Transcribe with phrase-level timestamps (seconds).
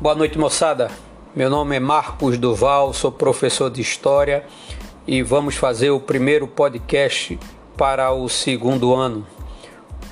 [0.00, 0.90] Boa noite, moçada.
[1.36, 4.46] Meu nome é Marcos Duval, sou professor de História
[5.06, 7.38] e vamos fazer o primeiro podcast
[7.76, 9.26] para o segundo ano.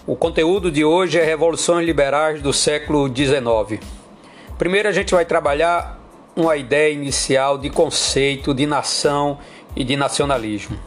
[0.06, 3.82] O conteúdo de hoje é Revoluções Liberais do século XIX.
[4.59, 5.98] Primeiro, a gente vai trabalhar
[6.36, 9.39] uma ideia inicial de conceito de nação
[9.75, 10.78] e de nacionalismo.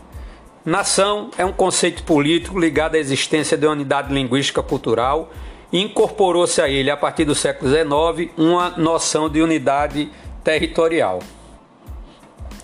[0.63, 5.31] Nação é um conceito político ligado à existência de uma unidade linguística cultural
[5.71, 10.09] incorporou-se a ele, a partir do século XIX, uma noção de unidade
[10.43, 11.19] territorial.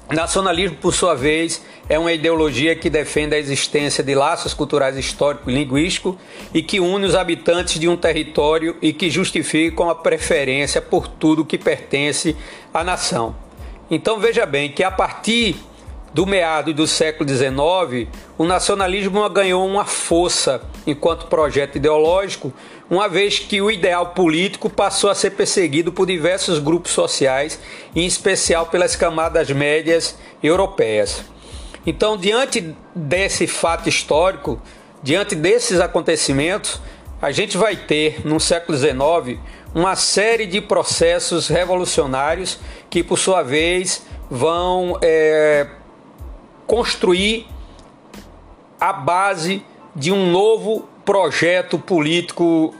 [0.09, 5.51] Nacionalismo, por sua vez, é uma ideologia que defende a existência de laços culturais históricos
[5.51, 6.15] e linguísticos
[6.53, 11.43] e que une os habitantes de um território e que justificam a preferência por tudo
[11.43, 12.37] que pertence
[12.73, 13.35] à nação.
[13.91, 15.57] Então veja bem que a partir
[16.13, 22.53] do meado do século XIX, o nacionalismo ganhou uma força enquanto projeto ideológico,
[22.89, 27.59] uma vez que o ideal político passou a ser perseguido por diversos grupos sociais,
[27.95, 31.23] em especial pelas camadas médias europeias.
[31.85, 34.61] Então, diante desse fato histórico,
[35.03, 36.81] diante desses acontecimentos,
[37.21, 39.39] a gente vai ter no século XIX
[39.73, 45.67] uma série de processos revolucionários que, por sua vez, vão é,
[46.65, 47.47] construir
[48.79, 49.63] a base
[49.95, 52.75] de um novo projeto político,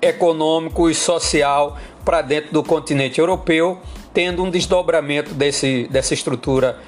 [0.00, 3.78] econômico e social para dentro do continente europeu,
[4.14, 6.78] tendo um desdobramento desse, dessa estrutura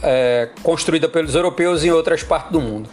[0.00, 2.88] é, construída pelos europeus em outras partes do mundo.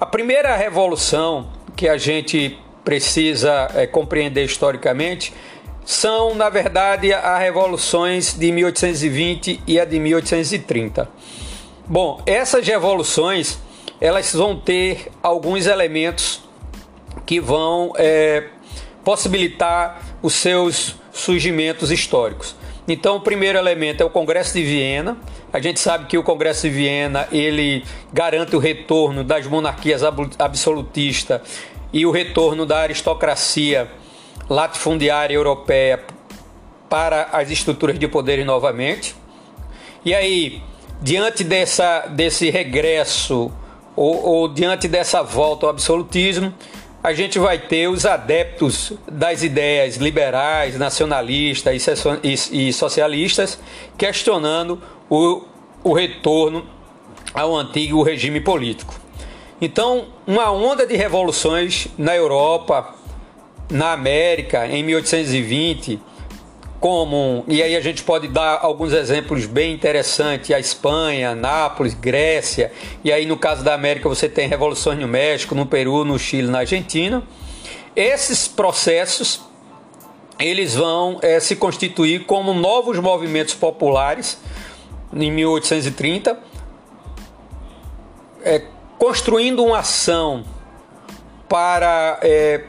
[0.00, 5.32] A primeira revolução que a gente precisa é, compreender historicamente
[5.84, 11.08] são, na verdade, as revoluções de 1820 e a de 1830.
[11.86, 13.60] Bom, essas revoluções
[14.00, 16.45] elas vão ter alguns elementos
[17.24, 18.48] que vão é,
[19.04, 22.54] possibilitar os seus surgimentos históricos.
[22.88, 25.16] Então, o primeiro elemento é o Congresso de Viena.
[25.52, 30.02] A gente sabe que o Congresso de Viena ele garante o retorno das monarquias
[30.38, 31.40] absolutistas
[31.92, 33.90] e o retorno da aristocracia
[34.48, 36.04] latifundiária europeia
[36.88, 39.16] para as estruturas de poder novamente.
[40.04, 40.62] E aí,
[41.00, 43.50] diante dessa, desse regresso
[43.96, 46.54] ou, ou diante dessa volta ao absolutismo,
[47.06, 51.86] a gente vai ter os adeptos das ideias liberais, nacionalistas
[52.52, 53.60] e socialistas
[53.96, 55.44] questionando o,
[55.84, 56.66] o retorno
[57.32, 58.92] ao antigo regime político.
[59.60, 62.92] Então, uma onda de revoluções na Europa,
[63.70, 66.00] na América, em 1820,
[66.80, 70.50] como e aí a gente pode dar alguns exemplos bem interessantes.
[70.50, 72.72] A Espanha, Nápoles, Grécia.
[73.02, 76.48] E aí no caso da América você tem revoluções no México, no Peru, no Chile,
[76.48, 77.22] na Argentina.
[77.94, 79.40] Esses processos
[80.38, 84.38] eles vão é, se constituir como novos movimentos populares
[85.12, 86.38] em 1830,
[88.42, 88.62] é,
[88.98, 90.44] construindo uma ação
[91.48, 92.64] para é,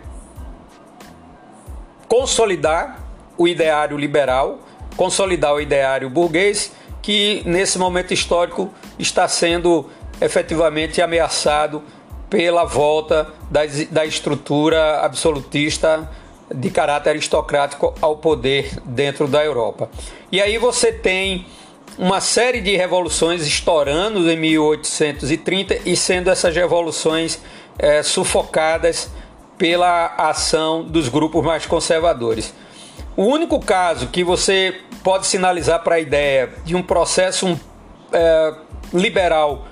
[2.07, 3.06] consolidar
[3.37, 4.59] o ideário liberal,
[4.95, 6.71] consolidar o ideário burguês,
[7.01, 9.85] que nesse momento histórico está sendo
[10.19, 11.83] efetivamente ameaçado
[12.29, 13.61] pela volta da,
[13.91, 16.09] da estrutura absolutista
[16.53, 19.89] de caráter aristocrático ao poder dentro da Europa.
[20.31, 21.45] E aí você tem
[21.97, 27.39] uma série de revoluções estourando em 1830 e sendo essas revoluções
[27.77, 29.09] é, sufocadas
[29.57, 32.53] pela ação dos grupos mais conservadores.
[33.15, 37.59] O único caso que você pode sinalizar para a ideia de um processo um,
[38.11, 38.53] é,
[38.93, 39.67] liberal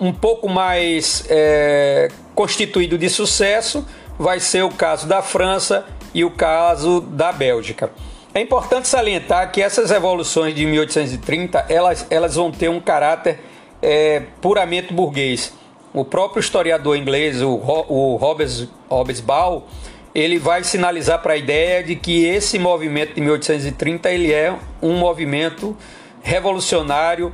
[0.00, 3.86] um pouco mais é, constituído de sucesso
[4.18, 7.90] vai ser o caso da França e o caso da Bélgica.
[8.34, 13.40] É importante salientar que essas revoluções de 1830 elas, elas vão ter um caráter
[13.80, 15.52] é, puramente burguês.
[15.92, 19.68] O próprio historiador inglês, o, o Hobbes, Ball
[20.14, 24.96] ele vai sinalizar para a ideia de que esse movimento de 1830 ele é um
[24.96, 25.76] movimento
[26.22, 27.32] revolucionário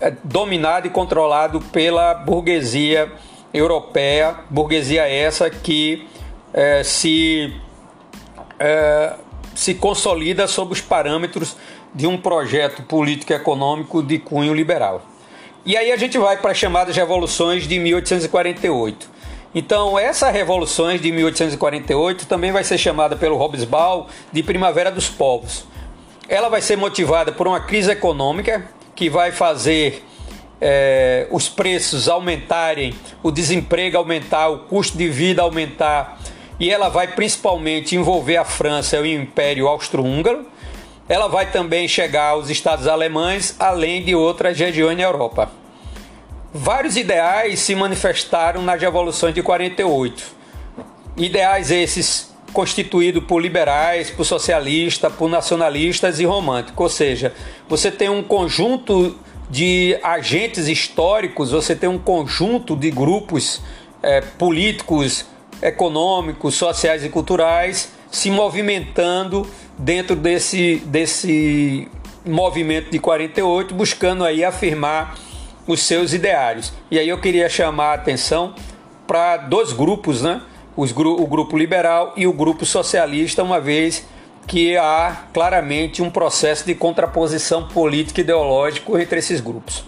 [0.00, 3.12] é, dominado e controlado pela burguesia
[3.52, 6.08] europeia, burguesia essa que
[6.52, 7.54] é, se,
[8.58, 9.14] é,
[9.54, 11.56] se consolida sob os parâmetros
[11.94, 15.02] de um projeto político e econômico de cunho liberal.
[15.64, 19.13] E aí a gente vai para as chamadas revoluções de 1848.
[19.54, 25.64] Então, essa revoluções de 1848 também vai ser chamada pelo Hobsbawm de Primavera dos Povos.
[26.28, 30.02] Ela vai ser motivada por uma crise econômica que vai fazer
[30.60, 36.18] é, os preços aumentarem, o desemprego aumentar, o custo de vida aumentar,
[36.58, 40.46] e ela vai principalmente envolver a França e o Império Austro-Húngaro.
[41.08, 45.63] ela vai também chegar aos estados alemães, além de outras regiões na Europa.
[46.56, 50.22] Vários ideais se manifestaram nas revoluções de 48.
[51.16, 56.78] Ideais esses constituídos por liberais, por socialistas, por nacionalistas e românticos.
[56.78, 57.34] Ou seja,
[57.68, 59.18] você tem um conjunto
[59.50, 63.60] de agentes históricos, você tem um conjunto de grupos
[64.00, 65.26] é, políticos,
[65.60, 69.44] econômicos, sociais e culturais se movimentando
[69.76, 71.88] dentro desse, desse
[72.24, 75.16] movimento de 48, buscando aí afirmar
[75.66, 76.72] os seus ideários.
[76.90, 78.54] E aí eu queria chamar a atenção
[79.06, 80.42] para dois grupos, né?
[80.76, 84.06] Os, o grupo liberal e o grupo socialista, uma vez
[84.46, 89.84] que há claramente um processo de contraposição política e ideológico entre esses grupos.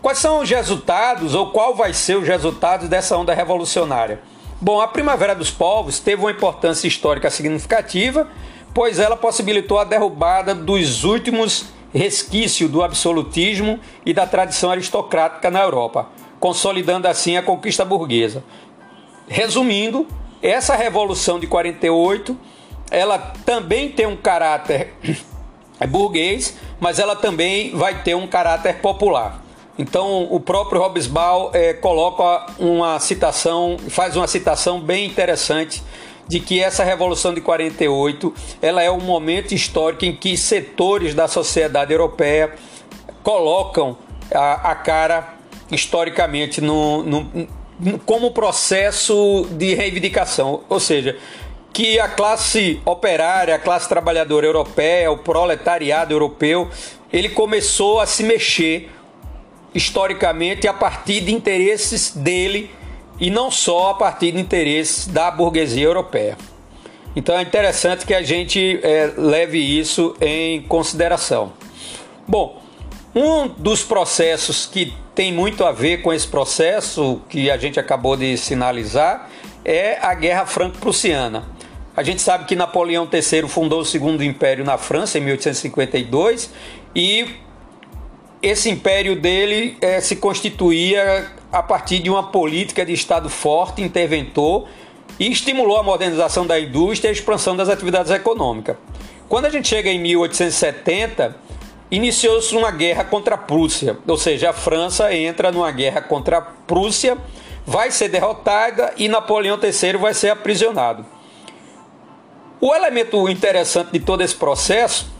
[0.00, 4.20] Quais são os resultados ou qual vai ser os resultados dessa onda revolucionária?
[4.60, 8.28] Bom, a Primavera dos Povos teve uma importância histórica significativa,
[8.72, 15.60] pois ela possibilitou a derrubada dos últimos resquícios do absolutismo e da tradição aristocrática na
[15.60, 16.08] Europa,
[16.38, 18.44] consolidando assim a conquista burguesa.
[19.28, 20.06] Resumindo,
[20.42, 22.36] essa revolução de 48,
[22.90, 24.94] ela também tem um caráter
[25.88, 29.42] burguês, mas ela também vai ter um caráter popular.
[29.78, 35.82] Então, o próprio Hobsbawm é, coloca uma citação, faz uma citação bem interessante
[36.30, 38.32] de que essa revolução de 48
[38.62, 42.54] ela é um momento histórico em que setores da sociedade europeia
[43.20, 43.98] colocam
[44.32, 45.34] a, a cara
[45.72, 47.48] historicamente no, no,
[48.06, 51.18] como processo de reivindicação, ou seja,
[51.72, 56.70] que a classe operária, a classe trabalhadora europeia, o proletariado europeu,
[57.12, 58.88] ele começou a se mexer
[59.74, 62.70] historicamente a partir de interesses dele
[63.20, 66.36] e não só a partir de interesses da burguesia europeia.
[67.14, 71.52] Então é interessante que a gente é, leve isso em consideração.
[72.26, 72.62] Bom,
[73.14, 78.16] um dos processos que tem muito a ver com esse processo que a gente acabou
[78.16, 79.28] de sinalizar
[79.64, 81.44] é a Guerra Franco-Prussiana.
[81.96, 86.50] A gente sabe que Napoleão III fundou o Segundo Império na França em 1852
[86.94, 87.26] e
[88.42, 94.68] esse império dele é, se constituía a partir de uma política de Estado forte, interventor
[95.18, 98.76] e estimulou a modernização da indústria e a expansão das atividades econômicas.
[99.28, 101.36] Quando a gente chega em 1870,
[101.90, 106.40] iniciou-se uma guerra contra a Prússia, ou seja, a França entra numa guerra contra a
[106.40, 107.18] Prússia,
[107.66, 111.04] vai ser derrotada e Napoleão III vai ser aprisionado.
[112.60, 115.10] O elemento interessante de todo esse processo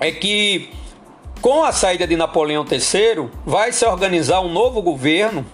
[0.00, 0.70] é que
[1.40, 5.44] com a saída de Napoleão III, vai se organizar um novo governo,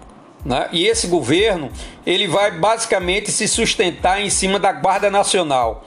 [0.45, 0.69] né?
[0.73, 1.71] e esse governo
[2.05, 5.85] ele vai basicamente se sustentar em cima da Guarda Nacional.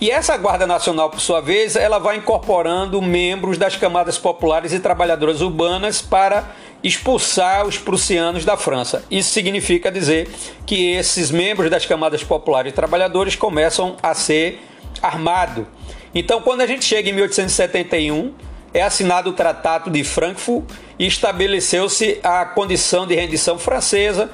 [0.00, 4.80] E essa Guarda Nacional, por sua vez, ela vai incorporando membros das camadas populares e
[4.80, 6.44] trabalhadoras urbanas para
[6.82, 9.04] expulsar os prussianos da França.
[9.08, 10.28] Isso significa dizer
[10.66, 14.60] que esses membros das camadas populares e trabalhadores começam a ser
[15.00, 15.66] armados.
[16.12, 18.34] Então, quando a gente chega em 1871,
[18.74, 20.64] é assinado o Tratado de Frankfurt
[20.98, 24.30] e estabeleceu-se a condição de rendição francesa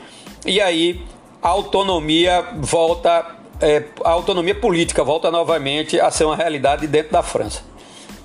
[0.47, 1.03] e aí
[1.43, 3.27] a autonomia volta,
[3.61, 7.63] é, a autonomia política volta novamente a ser uma realidade dentro da França.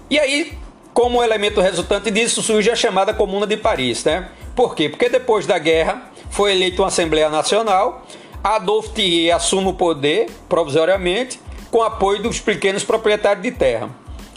[0.09, 0.53] E aí,
[0.93, 4.29] como elemento resultante disso, surge a chamada Comuna de Paris, né?
[4.55, 4.89] Por quê?
[4.89, 8.05] Porque depois da guerra foi eleita uma Assembleia Nacional,
[8.43, 11.39] Adolphe Thiers assume o poder provisoriamente
[11.71, 13.89] com apoio dos pequenos proprietários de terra.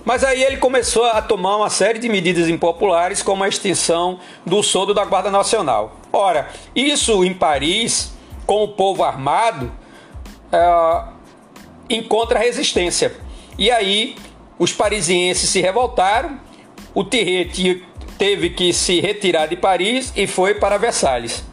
[0.07, 4.63] Mas aí ele começou a tomar uma série de medidas impopulares, como a extinção do
[4.63, 5.97] soldo da Guarda Nacional.
[6.13, 8.13] Ora, isso em Paris,
[8.47, 9.73] com o povo armado,
[10.53, 11.03] é,
[11.91, 13.17] encontra resistência.
[13.59, 14.15] E aí
[14.57, 16.39] os parisienses se revoltaram,
[16.95, 17.85] o Thierry
[18.17, 21.45] teve que se retirar de Paris e foi para Versalhes.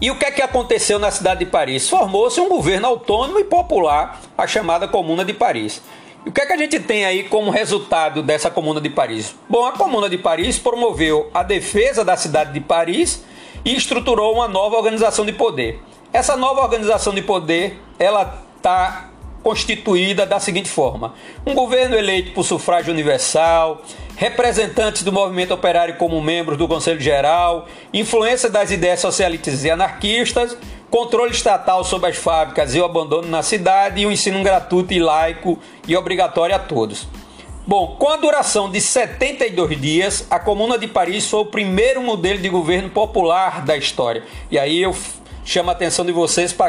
[0.00, 1.88] E o que é que aconteceu na cidade de Paris?
[1.88, 5.80] Formou-se um governo autônomo e popular, a chamada Comuna de Paris.
[6.26, 9.34] O que é que a gente tem aí como resultado dessa Comuna de Paris?
[9.48, 13.24] Bom, a Comuna de Paris promoveu a defesa da cidade de Paris
[13.64, 15.80] e estruturou uma nova organização de poder.
[16.12, 19.10] Essa nova organização de poder, ela está
[19.42, 21.14] constituída da seguinte forma:
[21.46, 23.82] um governo eleito por sufrágio universal,
[24.16, 30.56] representantes do movimento operário como membros do Conselho Geral, influência das ideias socialistas e anarquistas,
[30.90, 34.98] controle estatal sobre as fábricas e o abandono na cidade e o ensino gratuito e
[34.98, 37.06] laico e obrigatório a todos.
[37.66, 42.38] Bom, com a duração de 72 dias, a Comuna de Paris foi o primeiro modelo
[42.38, 44.22] de governo popular da história.
[44.50, 44.96] E aí eu
[45.44, 46.66] chamo a atenção de vocês para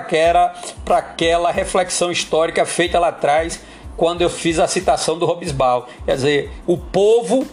[0.97, 3.61] aquela, reflexão histórica feita lá atrás
[3.95, 5.87] quando eu fiz a citação do Robesbal.
[6.05, 7.47] Quer dizer, o povo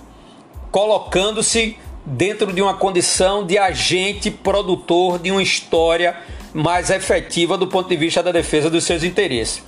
[0.73, 6.17] colocando-se dentro de uma condição de agente produtor de uma história
[6.57, 9.63] mais efetiva do ponto de vista da defesa dos seus interesses.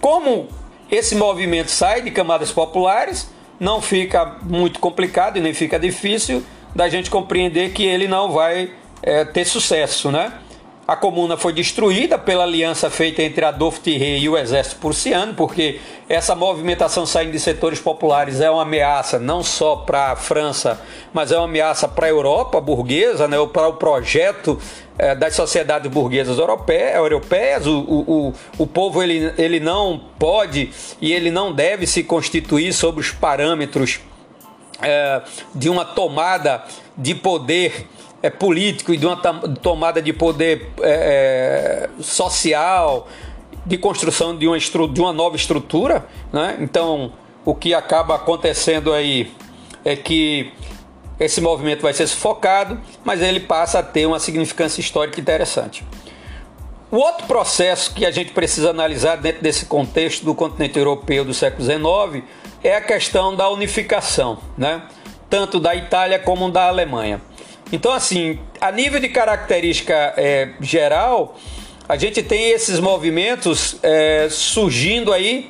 [0.00, 0.48] Como
[0.90, 6.42] esse movimento sai de camadas populares, não fica muito complicado e nem fica difícil
[6.74, 8.70] da gente compreender que ele não vai
[9.02, 10.32] é, ter sucesso, né?
[10.88, 15.78] A comuna foi destruída pela aliança feita entre Adolfo Thierry e o exército prussiano, porque
[16.08, 20.80] essa movimentação saindo de setores populares é uma ameaça não só para a França,
[21.12, 24.58] mas é uma ameaça para a Europa burguesa, né, para o projeto
[24.96, 26.96] é, das sociedades burguesas europeias.
[26.96, 27.66] europeias.
[27.66, 30.70] O, o, o, o povo ele, ele não pode
[31.02, 34.00] e ele não deve se constituir sobre os parâmetros
[34.80, 35.20] é,
[35.54, 36.64] de uma tomada
[36.96, 37.86] de poder
[38.22, 43.08] é, político e de uma tomada de poder é, é, social,
[43.64, 46.06] de construção de uma, de uma nova estrutura.
[46.32, 46.56] Né?
[46.60, 47.12] Então,
[47.44, 49.32] o que acaba acontecendo aí
[49.84, 50.52] é que
[51.20, 55.84] esse movimento vai ser sufocado, mas ele passa a ter uma significância histórica interessante.
[56.90, 61.34] O outro processo que a gente precisa analisar dentro desse contexto do continente europeu do
[61.34, 62.24] século XIX
[62.64, 64.82] é a questão da unificação, né?
[65.28, 67.20] tanto da Itália como da Alemanha.
[67.72, 71.36] Então, assim, a nível de característica é, geral,
[71.88, 75.48] a gente tem esses movimentos é, surgindo aí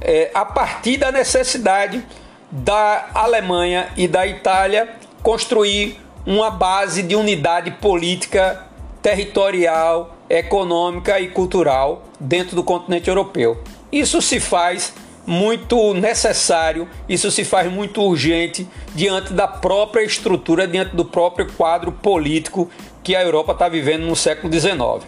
[0.00, 2.04] é, a partir da necessidade
[2.50, 4.88] da Alemanha e da Itália
[5.22, 8.66] construir uma base de unidade política,
[9.02, 13.62] territorial, econômica e cultural dentro do continente europeu.
[13.90, 14.94] Isso se faz
[15.26, 21.92] muito necessário, isso se faz muito urgente diante da própria estrutura, diante do próprio quadro
[21.92, 22.70] político
[23.02, 25.06] que a Europa está vivendo no século XIX.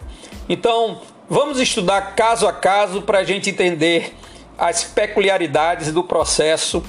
[0.48, 4.14] Então, vamos estudar caso a caso para a gente entender
[4.58, 6.82] as peculiaridades do processo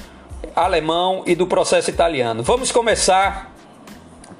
[0.54, 2.42] alemão e do processo italiano.
[2.42, 3.52] Vamos começar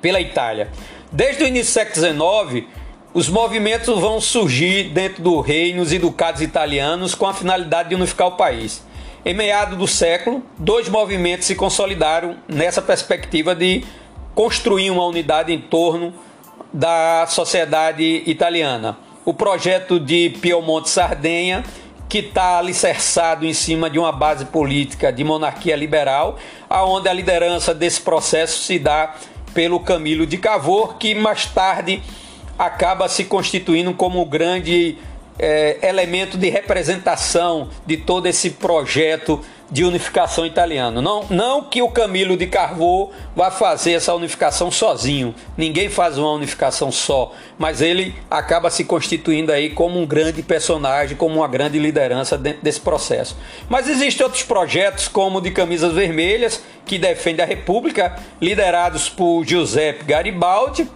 [0.00, 0.70] pela Itália.
[1.10, 2.66] Desde o início do século XIX,
[3.14, 8.26] os movimentos vão surgir dentro dos reinos e ducados italianos com a finalidade de unificar
[8.26, 8.84] o país.
[9.24, 13.84] Em meado do século, dois movimentos se consolidaram nessa perspectiva de
[14.34, 16.12] construir uma unidade em torno
[16.72, 18.98] da sociedade italiana.
[19.24, 21.62] O projeto de Piemonte Sardenha,
[22.08, 26.36] que está alicerçado em cima de uma base política de monarquia liberal,
[26.68, 29.14] aonde a liderança desse processo se dá
[29.54, 32.02] pelo Camilo de Cavour, que mais tarde
[32.58, 34.98] acaba se constituindo como o grande
[35.38, 41.02] é, elemento de representação de todo esse projeto de unificação italiano.
[41.02, 45.34] Não, não que o Camilo de Carvô vá fazer essa unificação sozinho.
[45.56, 51.16] Ninguém faz uma unificação só, mas ele acaba se constituindo aí como um grande personagem,
[51.16, 53.36] como uma grande liderança dentro desse processo.
[53.68, 59.44] Mas existem outros projetos, como o de Camisas Vermelhas, que defende a República, liderados por
[59.44, 60.88] Giuseppe Garibaldi,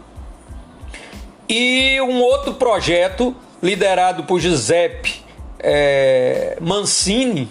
[1.49, 5.23] e um outro projeto liderado por Giuseppe
[5.59, 7.51] é, Mancini,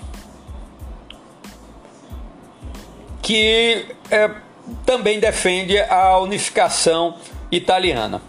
[3.21, 4.29] que é,
[4.85, 7.15] também defende a unificação
[7.51, 8.21] italiana.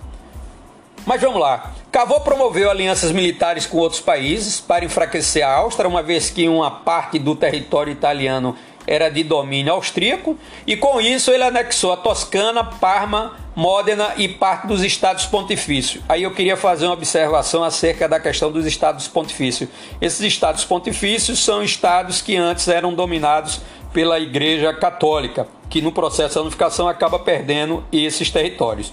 [1.06, 1.72] Mas vamos lá.
[1.90, 6.70] Cavô promoveu alianças militares com outros países para enfraquecer a Áustria, uma vez que uma
[6.70, 8.56] parte do território italiano
[8.88, 14.66] era de domínio austríaco, e com isso ele anexou a Toscana, Parma, Módena e parte
[14.66, 16.02] dos estados pontifícios.
[16.08, 19.68] Aí eu queria fazer uma observação acerca da questão dos estados pontifícios.
[20.00, 23.60] Esses estados pontifícios são estados que antes eram dominados
[23.92, 28.90] pela Igreja Católica, que no processo de unificação acaba perdendo esses territórios.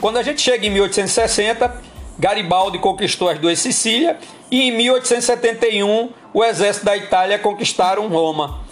[0.00, 1.82] Quando a gente chega em 1860,
[2.18, 4.16] Garibaldi conquistou as duas Sicílias
[4.50, 8.69] e em 1871 o exército da Itália conquistaram Roma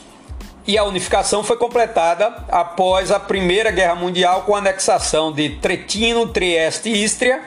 [0.69, 6.29] e a unificação foi completada após a Primeira Guerra Mundial com a anexação de Tretino,
[6.29, 7.41] Trieste e Istria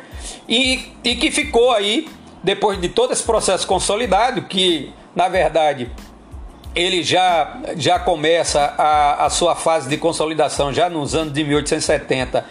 [0.49, 2.09] e, e que ficou aí,
[2.43, 5.91] depois de todo esse processo consolidado, que na verdade
[6.73, 12.43] ele já, já começa a, a sua fase de consolidação já nos anos de 1870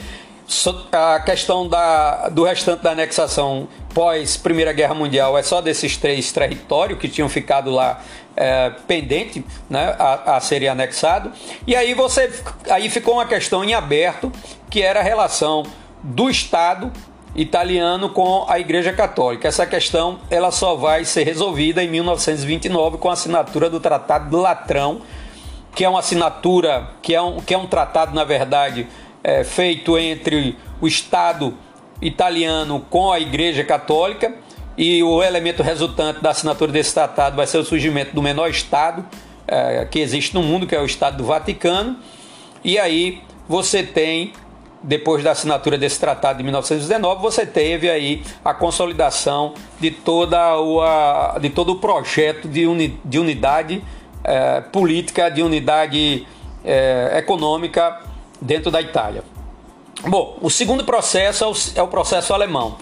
[0.91, 6.33] a questão da, do restante da anexação pós Primeira Guerra Mundial é só desses três
[6.33, 8.01] territórios que tinham ficado lá
[8.37, 11.33] é, pendente né, a, a serem anexados.
[11.67, 12.33] E aí você
[12.69, 14.33] aí ficou uma questão em aberto
[14.69, 15.65] que era a relação
[16.03, 16.93] do Estado
[17.35, 19.47] italiano com a Igreja Católica.
[19.47, 24.39] Essa questão ela só vai ser resolvida em 1929 com a assinatura do Tratado do
[24.39, 25.03] Latrão,
[25.75, 28.89] que é uma assinatura que é um, que é um tratado na verdade
[29.23, 31.55] é, feito entre o Estado
[32.01, 34.35] italiano com a Igreja Católica,
[34.77, 39.05] e o elemento resultante da assinatura desse tratado vai ser o surgimento do menor Estado
[39.47, 41.97] é, que existe no mundo, que é o Estado do Vaticano.
[42.65, 44.33] E aí você tem,
[44.83, 51.39] depois da assinatura desse tratado de 1919, você teve aí a consolidação de, toda a,
[51.39, 53.83] de todo o projeto de, uni, de unidade
[54.23, 56.27] é, política, de unidade
[56.65, 58.01] é, econômica
[58.41, 59.23] dentro da Itália.
[60.07, 62.79] Bom, o segundo processo é o, é o processo alemão.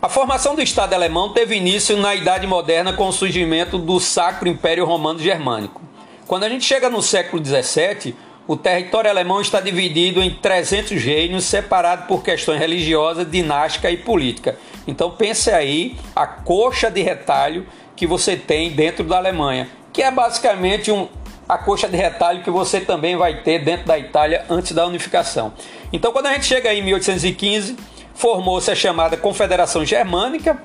[0.00, 4.48] A formação do Estado alemão teve início na Idade Moderna com o surgimento do Sacro
[4.48, 5.82] Império Romano Germânico.
[6.26, 8.14] Quando a gente chega no século XVII,
[8.46, 14.56] o território alemão está dividido em 300 reinos, separados por questões religiosas, dinástica e política.
[14.86, 20.10] Então pense aí a coxa de retalho que você tem dentro da Alemanha, que é
[20.10, 21.08] basicamente um,
[21.48, 25.52] a coxa de retalho que você também vai ter dentro da Itália antes da unificação.
[25.92, 27.76] Então quando a gente chega em 1815
[28.18, 30.60] formou-se a chamada Confederação Germânica.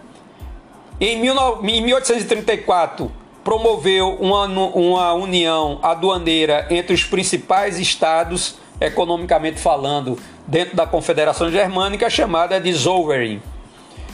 [1.00, 3.12] Em 1834,
[3.44, 12.10] promoveu uma, uma união aduaneira entre os principais estados, economicamente falando, dentro da Confederação Germânica,
[12.10, 13.40] chamada de Zollverein.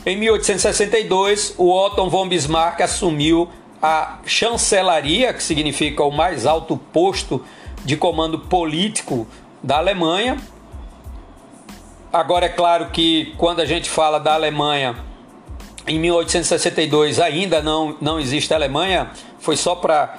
[0.05, 3.47] Em 1862, o Otto von Bismarck assumiu
[3.81, 7.43] a chancelaria, que significa o mais alto posto
[7.85, 9.27] de comando político
[9.63, 10.37] da Alemanha,
[12.11, 14.95] Agora é claro que quando a gente fala da Alemanha,
[15.85, 20.17] em 1862 ainda não, não existe Alemanha, foi só para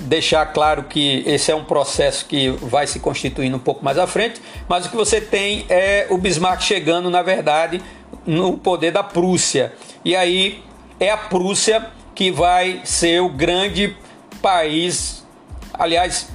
[0.00, 4.06] deixar claro que esse é um processo que vai se constituindo um pouco mais à
[4.06, 7.80] frente, mas o que você tem é o Bismarck chegando, na verdade,
[8.26, 9.72] no poder da Prússia.
[10.04, 10.62] E aí
[11.00, 13.96] é a Prússia que vai ser o grande
[14.40, 15.26] país,
[15.72, 16.28] aliás,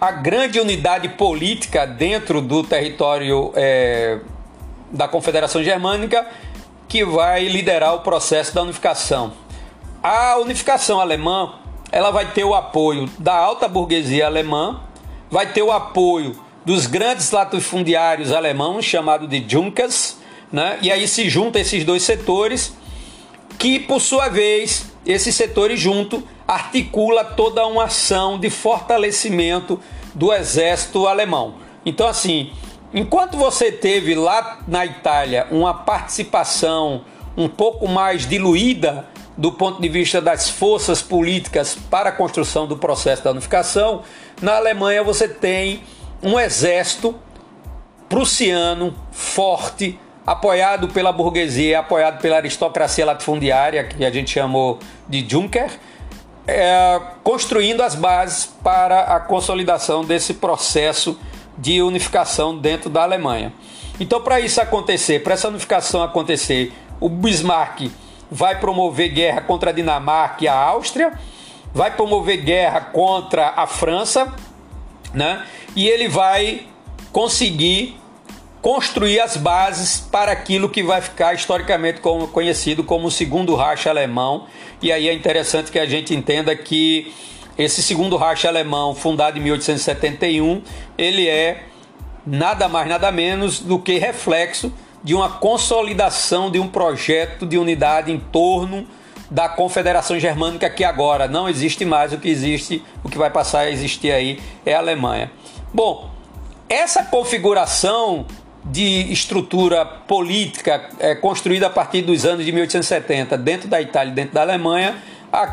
[0.00, 4.18] a grande unidade política dentro do território é,
[4.90, 6.26] da Confederação Germânica
[6.88, 9.32] que vai liderar o processo da unificação.
[10.02, 11.54] A unificação alemã
[11.90, 14.80] ela vai ter o apoio da alta burguesia alemã,
[15.30, 20.16] vai ter o apoio dos grandes latifundiários alemãos, chamado de Junkers,
[20.52, 20.78] né?
[20.82, 22.76] e aí se juntam esses dois setores,
[23.58, 29.80] que por sua vez, esses setores junto articula toda uma ação de fortalecimento
[30.14, 31.54] do exército alemão.
[31.84, 32.52] Então, assim,
[32.92, 37.04] enquanto você teve lá na Itália uma participação
[37.36, 42.76] um pouco mais diluída do ponto de vista das forças políticas para a construção do
[42.76, 44.02] processo da unificação,
[44.40, 45.82] na Alemanha você tem
[46.22, 47.14] um exército
[48.08, 55.70] prussiano forte, apoiado pela burguesia, apoiado pela aristocracia latifundiária, que a gente chamou de Junker,
[56.46, 61.18] é, construindo as bases para a consolidação desse processo
[61.56, 63.52] de unificação dentro da Alemanha.
[64.00, 67.90] Então, para isso acontecer, para essa unificação acontecer, o Bismarck
[68.30, 71.12] vai promover guerra contra a Dinamarca e a Áustria,
[71.72, 74.32] vai promover guerra contra a França,
[75.12, 75.44] né?
[75.76, 76.66] E ele vai
[77.12, 77.96] conseguir
[78.64, 82.00] construir as bases para aquilo que vai ficar historicamente
[82.32, 84.46] conhecido como o segundo Reich alemão.
[84.80, 87.12] E aí é interessante que a gente entenda que
[87.58, 90.62] esse segundo Reich alemão, fundado em 1871,
[90.96, 91.64] ele é
[92.26, 94.72] nada mais nada menos do que reflexo
[95.02, 98.86] de uma consolidação de um projeto de unidade em torno
[99.30, 103.58] da Confederação Germânica que agora não existe mais, o que existe, o que vai passar
[103.58, 105.30] a existir aí é a Alemanha.
[105.70, 106.08] Bom,
[106.66, 108.24] essa configuração
[108.64, 114.14] de estrutura política é, construída a partir dos anos de 1870 dentro da Itália e
[114.14, 114.96] dentro da Alemanha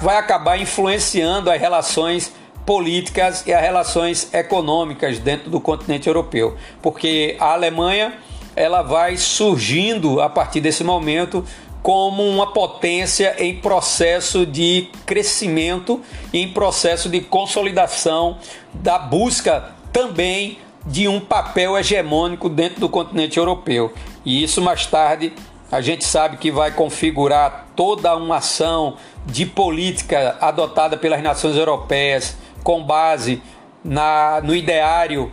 [0.01, 2.31] vai acabar influenciando as relações
[2.65, 8.13] políticas e as relações econômicas dentro do continente europeu, porque a Alemanha
[8.55, 11.43] ela vai surgindo a partir desse momento
[11.81, 15.99] como uma potência em processo de crescimento
[16.31, 18.37] e em processo de consolidação
[18.73, 23.93] da busca também de um papel hegemônico dentro do continente europeu.
[24.25, 25.33] E isso mais tarde
[25.71, 32.35] a gente sabe que vai configurar toda uma ação de política adotada pelas nações europeias
[32.61, 33.41] com base
[33.83, 35.31] na, no ideário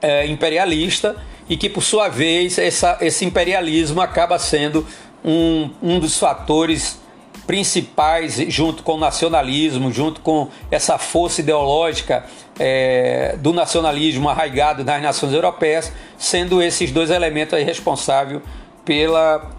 [0.00, 1.16] é, imperialista
[1.48, 4.86] e que, por sua vez, essa, esse imperialismo acaba sendo
[5.24, 7.01] um, um dos fatores
[7.46, 12.24] principais, junto com o nacionalismo, junto com essa força ideológica
[12.58, 18.40] é, do nacionalismo arraigado nas nações europeias, sendo esses dois elementos responsáveis
[18.84, 19.50] pela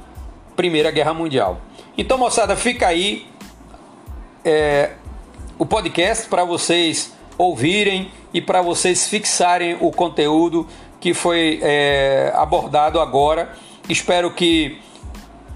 [0.55, 1.59] Primeira Guerra Mundial.
[1.97, 3.27] Então, moçada, fica aí
[4.43, 4.91] é,
[5.57, 10.67] o podcast para vocês ouvirem e para vocês fixarem o conteúdo
[10.99, 13.53] que foi é, abordado agora.
[13.89, 14.79] Espero que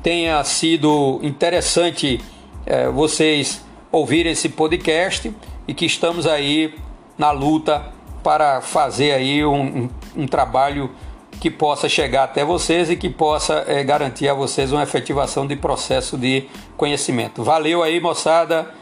[0.01, 2.21] tenha sido interessante
[2.65, 5.33] é, vocês ouvirem esse podcast
[5.67, 6.75] e que estamos aí
[7.17, 10.91] na luta para fazer aí um, um, trabalho
[11.39, 15.55] que possa chegar até vocês e que possa é, garantir a vocês uma efetivação de
[15.55, 17.43] processo de conhecimento.
[17.43, 18.73] Valeu aí, moçada.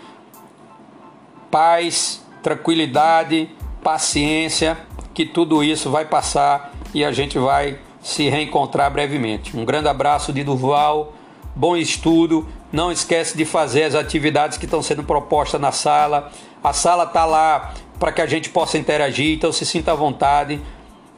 [1.52, 3.50] Paz, tranquilidade,
[3.84, 4.78] paciência,
[5.14, 9.58] que tudo isso vai passar e a gente vai se reencontrar brevemente.
[9.58, 11.12] Um grande abraço de Durval,
[11.56, 12.48] bom estudo.
[12.72, 16.32] Não esquece de fazer as atividades que estão sendo propostas na sala.
[16.64, 20.62] A sala está lá para que a gente possa interagir, então se sinta à vontade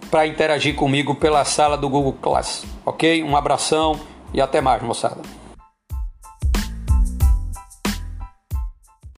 [0.09, 3.21] para interagir comigo pela sala do Google Class, ok?
[3.21, 3.99] Um abração
[4.33, 5.19] e até mais, moçada.